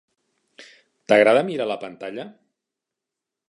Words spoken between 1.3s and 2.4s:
mirar la pantalla?